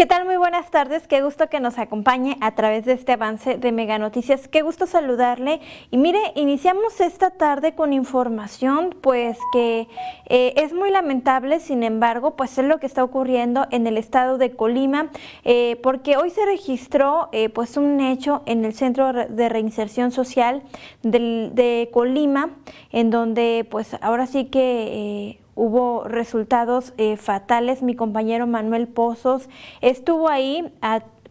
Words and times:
¿Qué 0.00 0.06
tal? 0.06 0.24
Muy 0.24 0.38
buenas 0.38 0.70
tardes. 0.70 1.06
Qué 1.06 1.20
gusto 1.20 1.50
que 1.50 1.60
nos 1.60 1.78
acompañe 1.78 2.38
a 2.40 2.52
través 2.52 2.86
de 2.86 2.94
este 2.94 3.12
avance 3.12 3.58
de 3.58 3.70
Mega 3.70 3.98
Noticias. 3.98 4.48
Qué 4.48 4.62
gusto 4.62 4.86
saludarle. 4.86 5.60
Y 5.90 5.98
mire, 5.98 6.18
iniciamos 6.36 7.02
esta 7.02 7.28
tarde 7.28 7.74
con 7.74 7.92
información, 7.92 8.96
pues 9.02 9.36
que 9.52 9.88
eh, 10.24 10.54
es 10.56 10.72
muy 10.72 10.90
lamentable, 10.90 11.60
sin 11.60 11.82
embargo, 11.82 12.34
pues 12.34 12.56
es 12.56 12.64
lo 12.64 12.80
que 12.80 12.86
está 12.86 13.04
ocurriendo 13.04 13.66
en 13.70 13.86
el 13.86 13.98
estado 13.98 14.38
de 14.38 14.56
Colima, 14.56 15.10
eh, 15.44 15.78
porque 15.82 16.16
hoy 16.16 16.30
se 16.30 16.46
registró 16.46 17.28
eh, 17.32 17.50
pues 17.50 17.76
un 17.76 18.00
hecho 18.00 18.42
en 18.46 18.64
el 18.64 18.72
Centro 18.72 19.12
de 19.12 19.48
Reinserción 19.50 20.12
Social 20.12 20.62
de 21.02 21.90
Colima, 21.92 22.56
en 22.90 23.10
donde 23.10 23.68
pues 23.70 23.94
ahora 24.00 24.26
sí 24.26 24.46
que 24.46 25.40
hubo 25.60 26.04
resultados 26.04 26.94
eh, 26.96 27.18
fatales. 27.18 27.82
Mi 27.82 27.94
compañero 27.94 28.46
Manuel 28.46 28.88
Pozos 28.88 29.50
estuvo 29.82 30.30
ahí. 30.30 30.72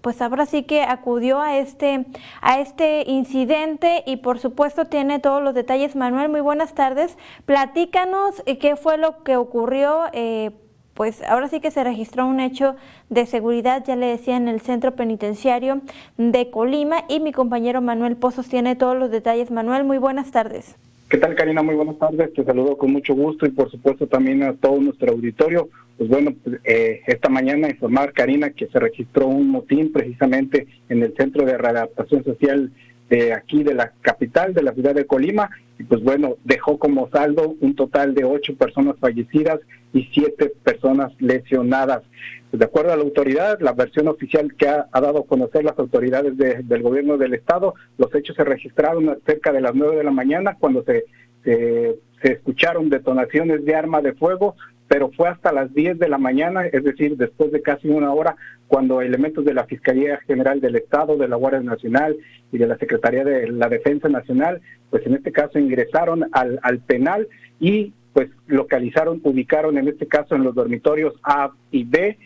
pues 0.01 0.21
ahora 0.21 0.45
sí 0.45 0.63
que 0.63 0.83
acudió 0.83 1.41
a 1.41 1.57
este, 1.57 2.05
a 2.41 2.59
este 2.59 3.03
incidente 3.09 4.03
y 4.05 4.17
por 4.17 4.37
supuesto 4.37 4.85
tiene 4.85 5.17
todos 5.17 5.41
los 5.41 5.55
detalles. 5.55 5.95
Manuel, 5.95 6.29
muy 6.29 6.41
buenas 6.41 6.75
tardes. 6.75 7.17
Platícanos 7.47 8.43
eh, 8.45 8.59
qué 8.59 8.75
fue 8.75 8.99
lo 8.99 9.23
que 9.23 9.35
ocurrió. 9.35 10.03
Eh, 10.13 10.51
pues 10.93 11.23
ahora 11.23 11.47
sí 11.47 11.59
que 11.59 11.71
se 11.71 11.83
registró 11.83 12.27
un 12.27 12.39
hecho 12.39 12.75
de 13.09 13.25
seguridad, 13.25 13.83
ya 13.85 13.95
le 13.95 14.05
decía, 14.05 14.37
en 14.37 14.47
el 14.47 14.61
centro 14.61 14.95
penitenciario 14.95 15.81
de 16.17 16.51
Colima 16.51 17.05
y 17.07 17.19
mi 17.19 17.31
compañero 17.31 17.81
Manuel 17.81 18.15
Pozos 18.15 18.47
tiene 18.47 18.75
todos 18.75 18.95
los 18.95 19.09
detalles. 19.09 19.49
Manuel, 19.49 19.85
muy 19.85 19.97
buenas 19.97 20.29
tardes. 20.29 20.77
¿Qué 21.09 21.17
tal, 21.17 21.33
Karina? 21.33 21.63
Muy 21.63 21.73
buenas 21.73 21.97
tardes. 21.97 22.31
Te 22.35 22.45
saludo 22.45 22.77
con 22.77 22.91
mucho 22.91 23.15
gusto 23.15 23.47
y, 23.47 23.49
por 23.49 23.71
supuesto, 23.71 24.05
también 24.05 24.43
a 24.43 24.53
todo 24.53 24.79
nuestro 24.79 25.11
auditorio. 25.11 25.67
Pues 25.97 26.07
bueno, 26.07 26.35
pues, 26.43 26.59
eh, 26.65 27.01
esta 27.07 27.29
mañana 27.29 27.67
informar, 27.67 28.13
Karina, 28.13 28.51
que 28.51 28.67
se 28.67 28.79
registró 28.79 29.25
un 29.25 29.49
motín 29.49 29.91
precisamente 29.91 30.67
en 30.87 31.01
el 31.01 31.15
Centro 31.15 31.47
de 31.47 31.57
Readaptación 31.57 32.23
Social 32.23 32.71
de 33.09 33.33
aquí, 33.33 33.63
de 33.63 33.73
la 33.73 33.91
capital, 34.01 34.53
de 34.53 34.63
la 34.63 34.73
ciudad 34.73 34.95
de 34.95 35.05
Colima. 35.05 35.49
Y 35.77 35.83
pues 35.83 36.03
bueno, 36.03 36.35
dejó 36.43 36.77
como 36.77 37.09
saldo 37.09 37.55
un 37.59 37.75
total 37.75 38.13
de 38.13 38.25
ocho 38.25 38.55
personas 38.55 38.95
fallecidas 38.99 39.59
y 39.93 40.09
siete 40.13 40.51
personas 40.63 41.11
lesionadas. 41.19 42.03
De 42.51 42.65
acuerdo 42.65 42.91
a 42.91 42.97
la 42.97 43.03
autoridad, 43.03 43.59
la 43.59 43.73
versión 43.73 44.07
oficial 44.07 44.55
que 44.55 44.67
ha, 44.67 44.87
dado 44.91 45.19
a 45.19 45.25
conocer 45.25 45.63
las 45.63 45.77
autoridades 45.77 46.35
del 46.35 46.81
gobierno 46.81 47.17
del 47.17 47.35
estado, 47.35 47.75
los 47.97 48.13
hechos 48.15 48.35
se 48.35 48.43
registraron 48.43 49.19
cerca 49.25 49.51
de 49.51 49.61
las 49.61 49.75
nueve 49.75 49.97
de 49.97 50.03
la 50.03 50.11
mañana 50.11 50.57
cuando 50.59 50.83
se, 50.83 51.05
se, 51.43 51.99
escucharon 52.23 52.89
detonaciones 52.89 53.63
de 53.65 53.75
arma 53.75 54.01
de 54.01 54.13
fuego, 54.13 54.55
pero 54.87 55.11
fue 55.11 55.29
hasta 55.29 55.51
las 55.51 55.71
diez 55.73 55.99
de 55.99 56.09
la 56.09 56.17
mañana, 56.17 56.65
es 56.65 56.83
decir, 56.83 57.15
después 57.17 57.51
de 57.51 57.61
casi 57.61 57.87
una 57.87 58.11
hora, 58.13 58.35
cuando 58.69 59.01
elementos 59.01 59.43
de 59.43 59.53
la 59.55 59.65
Fiscalía 59.65 60.19
General 60.27 60.61
del 60.61 60.75
Estado, 60.75 61.17
de 61.17 61.27
la 61.27 61.35
Guardia 61.35 61.59
Nacional 61.59 62.15
y 62.51 62.59
de 62.59 62.67
la 62.67 62.77
Secretaría 62.77 63.25
de 63.25 63.49
la 63.49 63.67
Defensa 63.67 64.07
Nacional, 64.07 64.61
pues 64.91 65.05
en 65.05 65.15
este 65.15 65.31
caso 65.31 65.59
ingresaron 65.59 66.29
al, 66.31 66.59
al 66.61 66.79
penal 66.79 67.27
y 67.59 67.93
pues 68.13 68.29
localizaron, 68.47 69.21
ubicaron 69.23 69.77
en 69.79 69.87
este 69.87 70.07
caso 70.07 70.35
en 70.35 70.43
los 70.43 70.53
dormitorios 70.53 71.15
A 71.23 71.51
y 71.71 71.83
B, 71.83 72.17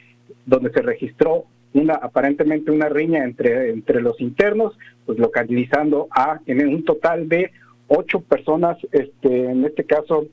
donde 0.45 0.69
se 0.71 0.81
registró 0.81 1.45
una 1.73 1.95
aparentemente 1.95 2.71
una 2.71 2.89
riña 2.89 3.23
entre, 3.23 3.69
entre 3.71 4.01
los 4.01 4.19
internos, 4.19 4.77
pues 5.05 5.17
localizando 5.19 6.07
a 6.11 6.41
en 6.45 6.67
un 6.67 6.83
total 6.83 7.29
de 7.29 7.51
ocho 7.87 8.19
personas, 8.19 8.77
este, 8.91 9.45
en 9.45 9.63
este 9.63 9.85
caso 9.85 10.27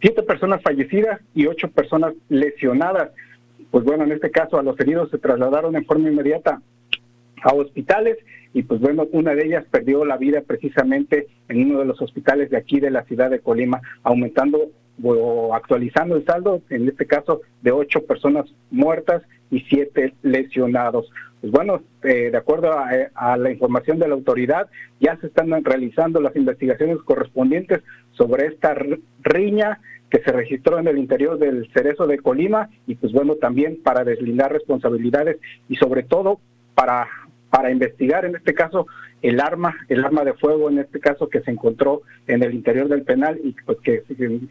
siete 0.00 0.22
personas 0.22 0.62
fallecidas 0.62 1.20
y 1.34 1.46
ocho 1.46 1.70
personas 1.70 2.14
lesionadas. 2.30 3.10
Pues 3.70 3.84
bueno, 3.84 4.04
en 4.04 4.12
este 4.12 4.30
caso 4.30 4.58
a 4.58 4.62
los 4.62 4.78
heridos 4.80 5.10
se 5.10 5.18
trasladaron 5.18 5.76
en 5.76 5.84
forma 5.84 6.08
inmediata 6.08 6.60
a 7.42 7.54
hospitales 7.54 8.18
y 8.52 8.62
pues 8.64 8.80
bueno, 8.80 9.06
una 9.12 9.34
de 9.34 9.46
ellas 9.46 9.64
perdió 9.70 10.04
la 10.04 10.16
vida 10.16 10.42
precisamente 10.42 11.28
en 11.48 11.70
uno 11.70 11.80
de 11.80 11.84
los 11.84 12.00
hospitales 12.02 12.50
de 12.50 12.56
aquí 12.56 12.80
de 12.80 12.90
la 12.90 13.04
ciudad 13.04 13.30
de 13.30 13.40
Colima, 13.40 13.80
aumentando 14.02 14.70
o 15.02 15.54
actualizando 15.54 16.16
el 16.16 16.24
saldo, 16.24 16.62
en 16.68 16.88
este 16.88 17.06
caso 17.06 17.40
de 17.62 17.72
ocho 17.72 18.04
personas 18.04 18.46
muertas 18.70 19.22
y 19.50 19.60
siete 19.60 20.14
lesionados. 20.22 21.10
Pues 21.40 21.52
bueno, 21.52 21.82
eh, 22.02 22.30
de 22.30 22.36
acuerdo 22.36 22.70
a, 22.72 23.36
la 23.36 23.50
información 23.50 23.98
de 23.98 24.08
la 24.08 24.14
autoridad, 24.14 24.68
ya 25.00 25.16
se 25.16 25.28
están 25.28 25.50
realizando 25.64 26.20
las 26.20 26.36
investigaciones 26.36 26.98
correspondientes 27.04 27.80
sobre 28.12 28.46
esta 28.46 28.74
riña 29.22 29.80
que 30.10 30.22
se 30.22 30.32
registró 30.32 30.78
en 30.78 30.88
el 30.88 30.98
interior 30.98 31.38
del 31.38 31.70
Cerezo 31.72 32.06
de 32.06 32.18
Colima 32.18 32.68
y 32.86 32.96
pues 32.96 33.12
bueno, 33.12 33.36
también 33.36 33.80
para 33.82 34.04
deslindar 34.04 34.52
responsabilidades 34.52 35.38
y 35.68 35.76
sobre 35.76 36.02
todo 36.02 36.40
para 36.74 37.08
para 37.50 37.70
investigar 37.72 38.24
en 38.24 38.36
este 38.36 38.54
caso 38.54 38.86
el 39.22 39.40
arma, 39.40 39.76
el 39.88 40.04
arma 40.04 40.24
de 40.24 40.34
fuego 40.34 40.70
en 40.70 40.78
este 40.78 41.00
caso 41.00 41.28
que 41.28 41.40
se 41.40 41.50
encontró 41.50 42.02
en 42.26 42.42
el 42.42 42.54
interior 42.54 42.88
del 42.88 43.02
penal 43.02 43.38
y 43.42 43.54
pues 43.66 43.78
que, 43.80 44.02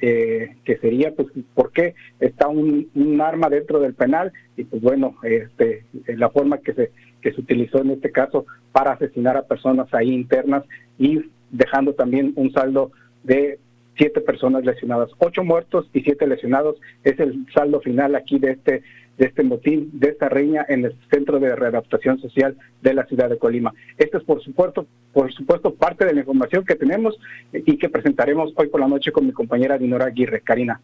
eh, 0.02 0.56
que 0.64 0.78
sería 0.78 1.14
pues 1.16 1.28
por 1.54 1.72
qué 1.72 1.96
está 2.20 2.48
un, 2.48 2.90
un, 2.94 3.22
arma 3.22 3.50
dentro 3.50 3.80
del 3.80 3.94
penal 3.94 4.32
y 4.58 4.64
pues 4.66 4.82
bueno, 4.82 5.16
este 5.24 5.86
la 6.08 6.30
forma 6.30 6.60
que 6.60 6.74
se 6.74 6.92
que 7.22 7.34
se 7.34 7.42
utilizó 7.42 7.80
en 7.80 7.92
este 7.92 8.12
caso 8.12 8.46
para 8.72 8.92
asesinar 8.92 9.38
a 9.38 9.48
personas 9.48 9.94
ahí 9.94 10.14
internas 10.14 10.64
y 10.98 11.20
dejando 11.52 11.94
también 11.94 12.34
un 12.36 12.52
saldo 12.52 12.92
de 13.24 13.60
siete 13.98 14.22
personas 14.22 14.64
lesionadas, 14.64 15.10
ocho 15.18 15.44
muertos 15.44 15.90
y 15.94 16.02
siete 16.02 16.26
lesionados 16.26 16.78
es 17.04 17.20
el 17.20 17.46
saldo 17.54 17.82
final 17.82 18.16
aquí 18.16 18.40
de 18.40 18.52
este 18.52 18.84
de 19.20 19.26
este 19.26 19.44
motín, 19.44 19.90
de 19.94 20.08
esta 20.10 20.30
riña 20.30 20.66
en 20.68 20.86
el 20.86 20.96
Centro 21.12 21.40
de 21.40 21.56
Readaptación 21.56 22.20
Social 22.20 22.58
de 22.82 22.94
la 22.94 23.06
ciudad 23.06 23.30
de 23.30 23.38
Colima. 23.38 23.74
Esto 23.98 24.18
es, 24.18 24.24
por 24.24 24.42
supuesto, 24.42 24.88
por 25.14 25.32
supuesto, 25.34 25.76
parte 25.76 26.06
de 26.06 26.14
la 26.14 26.22
información 26.22 26.64
que 26.66 26.76
tenemos 26.76 27.20
y 27.52 27.78
que 27.78 27.90
presentaremos 27.90 28.54
hoy 28.56 28.70
por 28.70 28.80
la 28.80 28.88
noche 28.88 29.12
con 29.12 29.28
mi 29.28 29.34
compañera 29.34 29.78
Dinora 29.78 30.06
Aguirre. 30.06 30.42
Karina. 30.42 30.80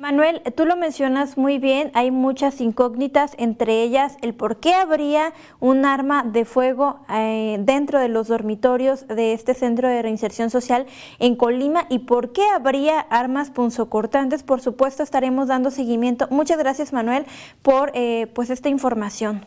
Manuel, 0.00 0.40
tú 0.56 0.64
lo 0.64 0.76
mencionas 0.76 1.36
muy 1.36 1.58
bien, 1.58 1.90
hay 1.92 2.10
muchas 2.10 2.62
incógnitas, 2.62 3.34
entre 3.38 3.82
ellas 3.82 4.16
el 4.22 4.32
por 4.32 4.56
qué 4.56 4.72
habría 4.72 5.34
un 5.58 5.84
arma 5.84 6.24
de 6.24 6.46
fuego 6.46 7.00
eh, 7.14 7.58
dentro 7.60 8.00
de 8.00 8.08
los 8.08 8.28
dormitorios 8.28 9.06
de 9.08 9.34
este 9.34 9.52
centro 9.52 9.88
de 9.88 10.00
reinserción 10.00 10.48
social 10.48 10.86
en 11.18 11.36
Colima 11.36 11.84
y 11.90 11.98
por 11.98 12.32
qué 12.32 12.40
habría 12.48 12.98
armas 12.98 13.50
punzocortantes. 13.50 14.42
Por 14.42 14.62
supuesto, 14.62 15.02
estaremos 15.02 15.48
dando 15.48 15.70
seguimiento. 15.70 16.28
Muchas 16.30 16.56
gracias, 16.56 16.94
Manuel, 16.94 17.26
por 17.60 17.90
eh, 17.92 18.26
pues 18.34 18.48
esta 18.48 18.70
información. 18.70 19.44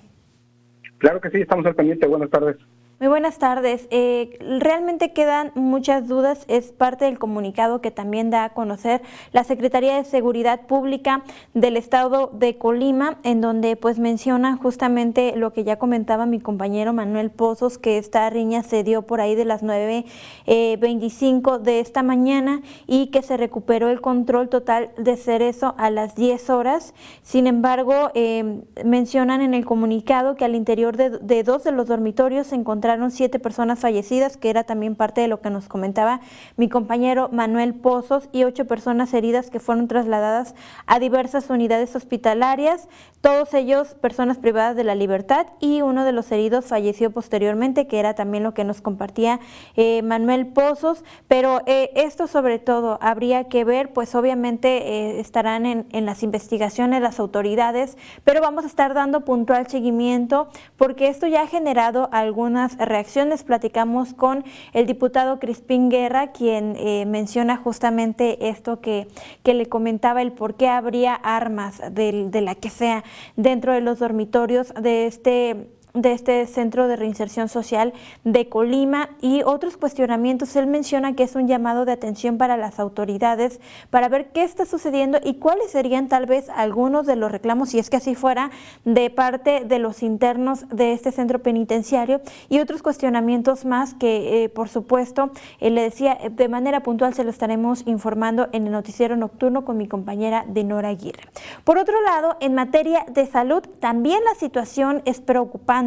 Claro 0.99 1.19
que 1.19 1.31
sí, 1.31 1.41
estamos 1.41 1.65
al 1.65 1.73
pendiente. 1.73 2.05
Buenas 2.05 2.29
tardes. 2.29 2.57
Muy 3.03 3.09
buenas 3.09 3.37
tardes. 3.37 3.85
Eh, 3.91 4.39
realmente 4.61 5.11
quedan 5.11 5.51
muchas 5.55 6.07
dudas. 6.07 6.45
Es 6.47 6.71
parte 6.71 7.03
del 7.03 7.19
comunicado 7.19 7.81
que 7.81 7.91
también 7.91 8.29
da 8.29 8.45
a 8.45 8.53
conocer 8.53 9.01
la 9.33 9.43
Secretaría 9.43 9.97
de 9.97 10.05
Seguridad 10.05 10.67
Pública 10.67 11.25
del 11.53 11.75
Estado 11.75 12.29
de 12.31 12.57
Colima, 12.57 13.17
en 13.23 13.41
donde 13.41 13.75
pues 13.75 13.99
menciona 13.99 14.55
justamente 14.55 15.35
lo 15.35 15.51
que 15.51 15.65
ya 15.65 15.75
comentaba 15.75 16.25
mi 16.25 16.39
compañero 16.39 16.93
Manuel 16.93 17.29
Pozos, 17.29 17.77
que 17.77 17.97
esta 17.97 18.29
riña 18.29 18.63
se 18.63 18.85
dio 18.85 19.01
por 19.01 19.19
ahí 19.19 19.35
de 19.35 19.43
las 19.43 19.63
9.25 19.63 21.57
eh, 21.57 21.59
de 21.61 21.81
esta 21.81 22.03
mañana 22.03 22.61
y 22.87 23.07
que 23.07 23.21
se 23.21 23.35
recuperó 23.35 23.89
el 23.89 23.99
control 23.99 24.47
total 24.47 24.91
de 24.97 25.17
Cerezo 25.17 25.75
a 25.77 25.89
las 25.89 26.15
10 26.15 26.49
horas. 26.51 26.93
Sin 27.21 27.47
embargo, 27.47 28.11
eh, 28.13 28.61
mencionan 28.85 29.41
en 29.41 29.53
el 29.53 29.65
comunicado 29.65 30.37
que 30.37 30.45
al 30.45 30.55
interior 30.55 30.95
de, 30.95 31.09
de 31.09 31.43
dos 31.43 31.65
de 31.65 31.73
los 31.73 31.87
dormitorios 31.87 32.47
se 32.47 32.55
encontraron 32.55 32.92
siete 33.09 33.39
personas 33.39 33.79
fallecidas, 33.79 34.37
que 34.37 34.49
era 34.49 34.63
también 34.63 34.95
parte 34.95 35.21
de 35.21 35.27
lo 35.27 35.41
que 35.41 35.49
nos 35.49 35.67
comentaba 35.67 36.21
mi 36.57 36.69
compañero 36.69 37.29
Manuel 37.31 37.73
Pozos, 37.73 38.29
y 38.31 38.43
ocho 38.43 38.65
personas 38.65 39.13
heridas 39.13 39.49
que 39.49 39.59
fueron 39.59 39.87
trasladadas 39.87 40.55
a 40.85 40.99
diversas 40.99 41.49
unidades 41.49 41.95
hospitalarias, 41.95 42.87
todos 43.21 43.53
ellos 43.53 43.95
personas 43.95 44.37
privadas 44.37 44.75
de 44.75 44.83
la 44.83 44.95
libertad, 44.95 45.47
y 45.59 45.81
uno 45.81 46.05
de 46.05 46.11
los 46.11 46.31
heridos 46.31 46.65
falleció 46.65 47.11
posteriormente, 47.11 47.87
que 47.87 47.99
era 47.99 48.15
también 48.15 48.43
lo 48.43 48.53
que 48.53 48.63
nos 48.63 48.81
compartía 48.81 49.39
eh, 49.75 50.01
Manuel 50.01 50.47
Pozos, 50.47 51.03
pero 51.27 51.61
eh, 51.65 51.91
esto 51.95 52.27
sobre 52.27 52.59
todo 52.59 52.97
habría 53.01 53.45
que 53.45 53.63
ver, 53.63 53.93
pues 53.93 54.15
obviamente 54.15 54.67
eh, 54.67 55.19
estarán 55.19 55.65
en, 55.65 55.85
en 55.91 56.05
las 56.05 56.23
investigaciones 56.23 57.01
las 57.01 57.19
autoridades, 57.19 57.97
pero 58.23 58.41
vamos 58.41 58.63
a 58.63 58.67
estar 58.67 58.93
dando 58.93 59.21
puntual 59.21 59.67
seguimiento 59.67 60.49
porque 60.77 61.07
esto 61.07 61.27
ya 61.27 61.43
ha 61.43 61.47
generado 61.47 62.09
algunas 62.11 62.77
reacciones. 62.87 63.43
Platicamos 63.43 64.13
con 64.13 64.43
el 64.73 64.85
diputado 64.85 65.39
Crispín 65.39 65.89
Guerra, 65.89 66.31
quien 66.31 66.75
eh, 66.77 67.05
menciona 67.05 67.57
justamente 67.57 68.49
esto 68.49 68.81
que, 68.81 69.07
que 69.43 69.53
le 69.53 69.67
comentaba, 69.67 70.21
el 70.21 70.31
por 70.31 70.55
qué 70.55 70.67
habría 70.67 71.13
armas 71.15 71.81
de, 71.91 72.29
de 72.29 72.41
la 72.41 72.55
que 72.55 72.69
sea 72.69 73.03
dentro 73.35 73.73
de 73.73 73.81
los 73.81 73.99
dormitorios 73.99 74.73
de 74.73 75.07
este 75.07 75.67
de 75.93 76.11
este 76.11 76.47
Centro 76.47 76.87
de 76.87 76.95
Reinserción 76.95 77.49
Social 77.49 77.93
de 78.23 78.49
Colima 78.49 79.09
y 79.21 79.43
otros 79.43 79.77
cuestionamientos. 79.77 80.55
Él 80.55 80.65
menciona 80.65 81.13
que 81.13 81.21
es 81.21 81.35
un 81.35 81.47
llamado 81.47 81.85
de 81.85 81.91
atención 81.91 82.39
para 82.39 82.57
las 82.57 82.79
autoridades 82.79 83.59
para 83.91 84.09
ver 84.09 84.31
qué 84.31 84.43
está 84.43 84.65
sucediendo 84.65 85.19
y 85.23 85.35
cuáles 85.35 85.69
serían 85.69 86.07
tal 86.07 86.25
vez 86.25 86.49
algunos 86.49 87.05
de 87.05 87.15
los 87.15 87.31
reclamos, 87.31 87.69
si 87.69 87.79
es 87.79 87.91
que 87.91 87.97
así 87.97 88.15
fuera, 88.15 88.49
de 88.85 89.11
parte 89.11 89.65
de 89.65 89.77
los 89.77 90.01
internos 90.01 90.67
de 90.69 90.93
este 90.93 91.11
centro 91.11 91.43
penitenciario 91.43 92.21
y 92.49 92.59
otros 92.59 92.81
cuestionamientos 92.81 93.63
más 93.63 93.93
que, 93.93 94.45
eh, 94.45 94.49
por 94.49 94.69
supuesto, 94.69 95.29
eh, 95.59 95.69
le 95.69 95.83
decía, 95.83 96.17
de 96.31 96.47
manera 96.47 96.81
puntual 96.81 97.13
se 97.13 97.23
lo 97.23 97.29
estaremos 97.29 97.85
informando 97.85 98.49
en 98.51 98.65
el 98.65 98.71
noticiero 98.71 99.15
nocturno 99.15 99.63
con 99.63 99.77
mi 99.77 99.87
compañera 99.87 100.43
Denora 100.47 100.89
Aguirre. 100.89 101.23
Por 101.63 101.77
otro 101.77 102.01
lado, 102.01 102.35
en 102.39 102.55
materia 102.55 103.05
de 103.11 103.27
salud, 103.27 103.61
también 103.79 104.23
la 104.23 104.33
situación 104.39 105.03
es 105.05 105.21
preocupante. 105.21 105.82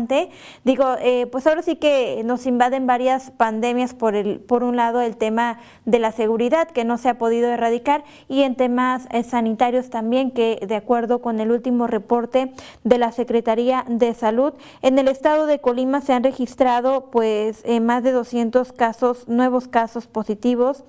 Digo, 0.64 0.96
pues 1.30 1.46
ahora 1.46 1.62
sí 1.62 1.76
que 1.76 2.22
nos 2.24 2.46
invaden 2.46 2.86
varias 2.86 3.30
pandemias 3.30 3.94
por, 3.94 4.14
el, 4.14 4.40
por 4.40 4.62
un 4.62 4.76
lado 4.76 5.00
el 5.00 5.16
tema 5.16 5.58
de 5.84 5.98
la 5.98 6.12
seguridad 6.12 6.68
que 6.68 6.84
no 6.84 6.98
se 6.98 7.08
ha 7.08 7.18
podido 7.18 7.48
erradicar 7.48 8.04
y 8.28 8.42
en 8.42 8.56
temas 8.56 9.08
sanitarios 9.28 9.90
también 9.90 10.30
que 10.30 10.60
de 10.66 10.76
acuerdo 10.76 11.20
con 11.20 11.40
el 11.40 11.50
último 11.50 11.86
reporte 11.86 12.52
de 12.84 12.98
la 12.98 13.12
Secretaría 13.12 13.84
de 13.88 14.12
Salud, 14.14 14.52
en 14.82 14.98
el 14.98 15.08
estado 15.08 15.46
de 15.46 15.60
Colima 15.60 16.00
se 16.00 16.12
han 16.12 16.24
registrado 16.24 17.10
pues 17.10 17.64
más 17.80 18.02
de 18.02 18.12
200 18.12 18.72
casos, 18.72 19.28
nuevos 19.28 19.68
casos 19.68 20.06
positivos 20.06 20.84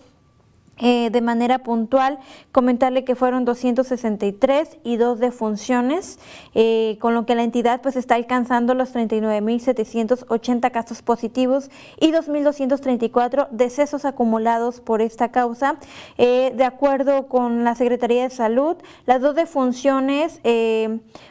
eh, 0.80 1.10
de 1.12 1.22
manera 1.22 1.60
puntual, 1.60 2.20
comentarle 2.52 3.04
que 3.04 3.16
fueron 3.16 3.46
263 3.46 4.78
y 4.84 4.98
dos 4.98 5.20
defunciones, 5.20 6.20
eh, 6.54 6.98
con 7.02 7.16
lo 7.16 7.26
que 7.26 7.34
la 7.34 7.44
entidad 7.44 7.82
pues 7.82 7.96
está 7.96 8.16
alcanzando 8.16 8.76
los 8.76 8.94
39.780 8.94 10.72
casos 10.72 11.02
positivos 11.02 11.72
y 12.00 12.12
2.234 12.12 13.48
decesos 13.50 14.06
acumulados 14.06 14.80
por 14.80 15.02
esta 15.02 15.32
causa. 15.32 15.78
Eh, 16.18 16.54
de 16.56 16.64
acuerdo 16.64 17.28
con 17.28 17.64
la 17.64 17.74
Secretaría 17.74 18.24
de 18.24 18.30
Salud, 18.30 18.78
las 19.06 19.22
dos 19.22 19.36
defunciones, 19.36 20.40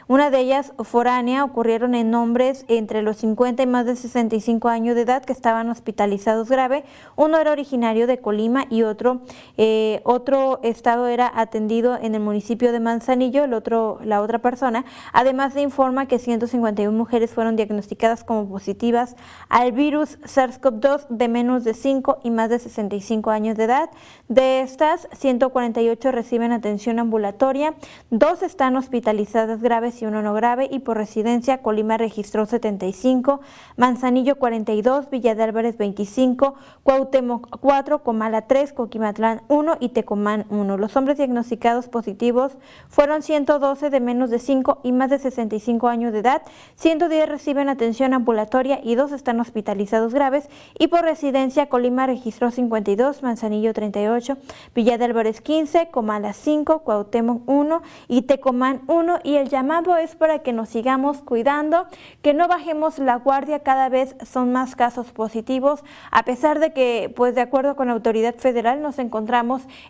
una 0.07 0.29
de 0.29 0.39
ellas 0.39 0.73
foránea, 0.83 1.43
ocurrieron 1.43 1.95
en 1.95 2.13
hombres 2.15 2.65
entre 2.67 3.01
los 3.01 3.17
50 3.17 3.63
y 3.63 3.67
más 3.67 3.85
de 3.85 3.95
65 3.95 4.67
años 4.67 4.95
de 4.95 5.01
edad 5.01 5.23
que 5.23 5.33
estaban 5.33 5.69
hospitalizados 5.69 6.49
grave. 6.49 6.83
Uno 7.15 7.37
era 7.37 7.51
originario 7.51 8.07
de 8.07 8.19
Colima 8.19 8.65
y 8.69 8.83
otro 8.83 9.21
eh, 9.57 10.01
otro 10.03 10.59
estado 10.63 11.07
era 11.07 11.31
atendido 11.33 11.97
en 11.99 12.15
el 12.15 12.21
municipio 12.21 12.71
de 12.71 12.79
Manzanillo, 12.79 13.43
el 13.43 13.53
otro, 13.53 13.99
la 14.03 14.21
otra 14.21 14.39
persona. 14.39 14.85
Además 15.13 15.53
se 15.53 15.61
informa 15.61 16.07
que 16.07 16.19
151 16.19 16.95
mujeres 16.95 17.31
fueron 17.31 17.55
diagnosticadas 17.55 18.23
como 18.23 18.47
positivas 18.47 19.15
al 19.49 19.71
virus 19.71 20.19
SARS-CoV-2 20.21 21.07
de 21.09 21.27
menos 21.27 21.63
de 21.63 21.73
5 21.73 22.19
y 22.23 22.31
más 22.31 22.49
de 22.49 22.59
65 22.59 23.29
años 23.29 23.57
de 23.57 23.65
edad. 23.65 23.89
De 24.27 24.61
estas, 24.61 25.07
148 25.13 26.11
reciben 26.11 26.51
atención 26.51 26.99
ambulatoria, 26.99 27.75
dos 28.09 28.43
están 28.43 28.75
hospitalizadas 28.75 29.61
graves 29.61 30.01
y 30.01 30.05
uno 30.05 30.21
no 30.21 30.33
grave 30.33 30.67
y 30.71 30.79
por 30.79 30.97
residencia 30.97 31.59
Colima 31.59 31.97
registró 31.97 32.45
75, 32.45 33.41
Manzanillo 33.75 34.37
42, 34.37 35.09
Villa 35.09 35.35
de 35.35 35.43
Álvarez 35.43 35.77
25, 35.77 36.55
Cuauhtémoc 36.83 37.59
4, 37.59 38.03
Comala 38.03 38.47
3, 38.47 38.73
Coquimatlán 38.73 39.26
1 39.47 39.77
y 39.79 39.89
Tecomán 39.89 40.45
1. 40.49 40.77
Los 40.77 40.95
hombres 40.95 41.17
diagnosticados 41.17 41.87
positivos 41.87 42.53
fueron 42.87 43.21
112 43.21 43.89
de 43.89 43.99
menos 43.99 44.29
de 44.29 44.39
5 44.39 44.79
y 44.83 44.91
más 44.91 45.09
de 45.09 45.19
65 45.19 45.87
años 45.87 46.13
de 46.13 46.19
edad, 46.19 46.41
110 46.75 47.29
reciben 47.29 47.69
atención 47.69 48.13
ambulatoria 48.13 48.79
y 48.83 48.95
2 48.95 49.11
están 49.11 49.39
hospitalizados 49.39 50.13
graves. 50.13 50.49
Y 50.77 50.87
por 50.87 51.01
residencia 51.03 51.67
Colima 51.67 52.07
registró 52.07 52.51
52, 52.51 53.23
Manzanillo 53.23 53.73
38, 53.73 54.37
Villa 54.73 54.97
de 54.97 55.05
Álvarez 55.05 55.41
15, 55.41 55.89
Comala 55.89 56.33
5, 56.33 56.79
Cuauhtémoc 56.79 57.47
1 57.47 57.81
y 58.07 58.23
Tecomán 58.23 58.81
1 58.87 59.19
y 59.23 59.35
el 59.35 59.49
llamado 59.49 59.97
es 59.97 60.15
para 60.15 60.39
que 60.39 60.53
nos 60.53 60.69
sigamos 60.69 61.21
cuidando, 61.21 61.87
que 62.21 62.33
no 62.33 62.47
bajemos 62.47 62.99
la 62.99 63.15
guardia, 63.15 63.59
cada 63.59 63.89
vez 63.89 64.15
son 64.25 64.51
más 64.51 64.75
casos 64.75 65.11
positivos, 65.11 65.83
a 66.11 66.23
pesar 66.23 66.59
de 66.59 66.73
que 66.73 67.13
pues 67.15 67.35
de 67.35 67.41
acuerdo 67.41 67.75
con 67.75 67.87
la 67.87 67.93
autoridad 67.93 68.35
federal 68.35 68.81
nos 68.81 68.99
encontramos 68.99 69.16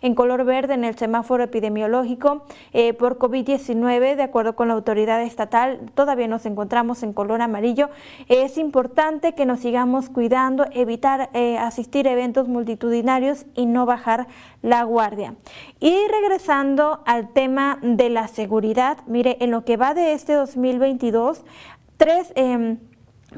en 0.02 0.14
color 0.14 0.44
verde 0.44 0.74
en 0.74 0.84
el 0.84 0.96
semáforo 0.96 1.42
epidemiológico 1.42 2.44
eh, 2.72 2.94
por 2.94 3.18
COVID-19, 3.18 4.16
de 4.16 4.22
acuerdo 4.22 4.54
con 4.54 4.68
la 4.68 4.74
autoridad 4.74 5.22
estatal, 5.22 5.80
todavía 5.94 6.28
nos 6.28 6.46
encontramos 6.46 7.02
en 7.02 7.12
color 7.12 7.42
amarillo. 7.42 7.90
Es 8.28 8.58
importante 8.58 9.34
que 9.34 9.46
nos 9.46 9.60
sigamos 9.60 10.08
cuidando, 10.08 10.66
evitar 10.72 11.30
eh, 11.34 11.58
asistir 11.58 12.08
a 12.08 12.12
eventos 12.12 12.48
multitudinarios 12.48 13.46
y 13.54 13.66
no 13.66 13.86
bajar 13.86 14.26
la 14.62 14.82
guardia. 14.84 15.34
Y 15.80 15.94
regresando 16.10 17.02
al 17.06 17.32
tema 17.32 17.78
de 17.82 18.10
la 18.10 18.28
seguridad, 18.28 18.98
mire, 19.06 19.36
en 19.40 19.50
lo 19.50 19.64
que 19.64 19.76
va 19.76 19.94
de 19.94 20.12
este 20.12 20.32
2022, 20.34 21.44
tres... 21.96 22.32
Em, 22.34 22.78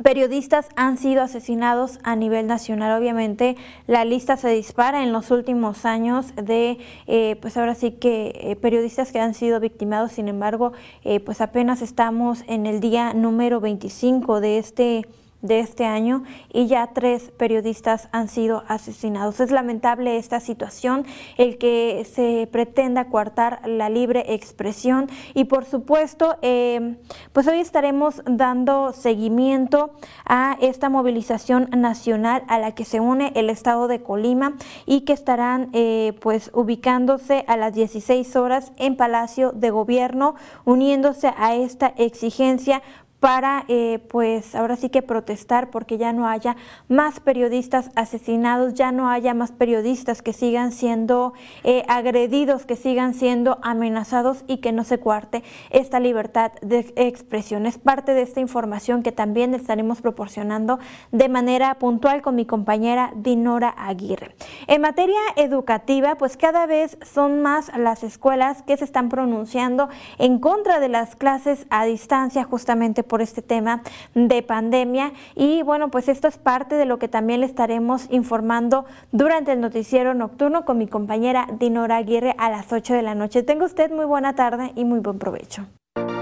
periodistas 0.03 0.69
han 0.77 0.97
sido 0.97 1.23
asesinados 1.23 1.99
a 2.03 2.17
nivel 2.17 2.47
nacional. 2.47 2.99
Obviamente 2.99 3.57
la 3.87 4.05
lista 4.05 4.37
se 4.37 4.49
dispara 4.49 5.03
en 5.03 5.13
los 5.13 5.31
últimos 5.31 5.85
años 5.85 6.35
de, 6.37 6.79
eh, 7.07 7.37
pues 7.41 7.57
ahora 7.57 7.75
sí 7.75 7.93
que 7.93 8.33
eh, 8.41 8.57
periodistas 8.57 9.13
que 9.13 9.21
han 9.21 9.35
sido 9.35 9.61
victimados. 9.61 10.13
Sin 10.13 10.29
embargo, 10.29 10.73
eh, 11.05 11.21
pues 11.21 11.41
apenas 11.41 11.83
estamos 11.83 12.45
en 12.47 12.67
el 12.67 12.81
día 12.81 13.13
número 13.15 13.61
25 13.61 14.41
de 14.41 14.59
este 14.59 15.07
de 15.43 15.61
este 15.61 15.85
año 15.85 16.25
y 16.53 16.67
ya 16.67 16.89
tres 16.89 17.31
periodistas 17.37 18.09
han 18.13 18.29
sido 18.29 18.65
asesinados. 18.69 19.41
Es 19.41 19.51
lamentable 19.51 20.17
esta 20.17 20.41
situación, 20.41 21.07
el 21.37 21.59
que 21.59 22.07
se 22.11 22.49
pretenda 22.51 23.07
coartar 23.07 23.61
la 23.67 23.89
libre 23.89 24.35
expresión 24.35 25.09
y 25.35 25.45
por 25.45 25.65
supuesto, 25.65 26.37
eh, 26.43 26.97
pues 27.33 27.47
hoy 27.47 27.59
estaremos 27.59 28.23
dando 28.27 28.93
seguimiento 28.93 29.93
a 30.25 30.57
esta 30.61 30.89
movilización 30.89 31.69
nacional 31.77 32.43
a 32.49 32.59
la 32.59 32.73
que 32.73 32.85
se 32.85 33.01
une 33.01 33.33
el 33.35 33.51
estado 33.51 33.89
de 33.89 34.03
Colima 34.03 34.55
y 34.87 35.03
que 35.03 35.13
estarán 35.13 35.71
eh, 35.73 36.15
pues 36.21 36.51
ubicándose 36.55 37.45
a 37.47 37.57
las 37.57 37.75
16 37.75 38.37
horas 38.37 38.73
en 38.77 38.97
Palacio 38.97 39.53
de 39.53 39.71
Gobierno, 39.71 40.35
uniéndose 40.65 41.33
a 41.37 41.55
esta 41.55 41.89
exigencia 41.97 42.83
para 43.21 43.67
eh, 43.69 44.01
pues 44.09 44.55
ahora 44.55 44.77
sí 44.77 44.89
que 44.89 45.03
protestar 45.03 45.71
porque 45.71 45.99
ya 45.99 46.13
no 46.13 46.27
haya 46.27 46.57
más 46.89 47.21
periodistas 47.21 47.91
asesinados, 47.95 48.75
ya 48.75 48.93
no 48.93 49.11
haya 49.11 49.35
más 49.35 49.53
periodistas 49.53 50.23
que 50.23 50.33
sigan 50.33 50.73
siendo 50.73 51.35
eh, 51.63 51.85
agredidos, 51.87 52.65
que 52.65 52.77
sigan 52.77 53.13
siendo 53.13 53.59
amenazados 53.63 54.45
y 54.47 54.59
que 54.59 54.73
no 54.73 54.85
se 54.85 54.99
cuarte 54.99 55.45
esta 55.69 56.01
libertad 56.01 56.53
de 56.63 56.93
expresión. 56.97 57.67
Es 57.67 57.77
parte 57.77 58.15
de 58.15 58.23
esta 58.23 58.41
información 58.41 59.03
que 59.03 59.13
también 59.13 59.55
estaremos 59.55 60.01
proporcionando 60.01 60.79
de 61.13 61.29
manera 61.29 61.75
puntual 61.75 62.23
con 62.23 62.37
mi 62.37 62.47
compañera 62.47 63.13
Dinora 63.15 63.75
Aguirre. 63.77 64.35
En 64.67 64.81
materia 64.81 65.21
educativa, 65.37 66.15
pues 66.17 66.39
cada 66.39 66.65
vez 66.65 66.97
son 67.03 67.43
más 67.43 67.71
las 67.77 68.03
escuelas 68.03 68.63
que 68.63 68.79
se 68.79 68.85
están 68.85 69.11
pronunciando 69.11 69.91
en 70.19 70.39
contra 70.39 70.81
de 70.81 70.89
las 70.89 71.17
clases 71.17 71.67
a 71.69 71.85
distancia 71.85 72.45
justamente 72.45 73.05
por 73.11 73.21
este 73.21 73.43
tema 73.43 73.83
de 74.15 74.43
pandemia. 74.43 75.13
Y 75.35 75.63
bueno, 75.63 75.91
pues 75.91 76.09
esto 76.09 76.29
es 76.29 76.39
parte 76.39 76.77
de 76.77 76.87
lo 76.87 76.99
que 76.99 77.09
también 77.09 77.41
le 77.41 77.47
estaremos 77.47 78.07
informando 78.11 78.87
durante 79.13 79.53
el 79.53 79.61
noticiero 79.61 80.15
nocturno 80.15 80.65
con 80.65 80.79
mi 80.79 80.87
compañera 80.87 81.49
Dinora 81.59 81.97
Aguirre 81.97 82.35
a 82.39 82.49
las 82.49 82.73
8 82.73 82.95
de 82.95 83.03
la 83.03 83.15
noche. 83.15 83.43
Tenga 83.43 83.67
usted 83.67 83.91
muy 83.91 84.07
buena 84.07 84.35
tarde 84.35 84.73
y 84.77 84.85
muy 84.85 85.01
buen 85.01 85.19
provecho. 85.19 85.67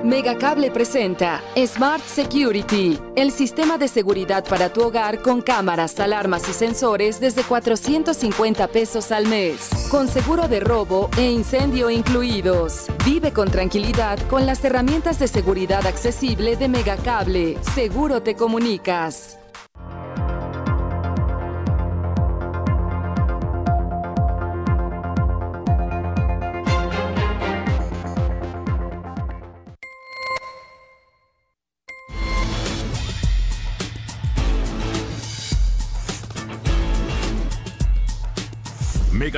Megacable 0.08 0.70
presenta 0.70 1.42
Smart 1.66 2.02
Security, 2.02 2.98
el 3.14 3.30
sistema 3.30 3.76
de 3.76 3.88
seguridad 3.88 4.42
para 4.42 4.72
tu 4.72 4.80
hogar 4.80 5.20
con 5.20 5.42
cámaras, 5.42 6.00
alarmas 6.00 6.48
y 6.48 6.54
sensores 6.54 7.20
desde 7.20 7.42
450 7.42 8.68
pesos 8.68 9.12
al 9.12 9.26
mes, 9.26 9.68
con 9.90 10.08
seguro 10.08 10.48
de 10.48 10.60
robo 10.60 11.10
e 11.18 11.30
incendio 11.30 11.90
incluidos. 11.90 12.86
Vive 13.04 13.34
con 13.34 13.50
tranquilidad 13.50 14.18
con 14.30 14.46
las 14.46 14.64
herramientas 14.64 15.18
de 15.18 15.28
seguridad 15.28 15.86
accesible 15.86 16.56
de 16.56 16.68
Megacable. 16.68 17.58
Seguro 17.74 18.22
te 18.22 18.34
comunicas. 18.34 19.38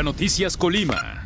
Noticias 0.02 0.56
Colima. 0.56 1.19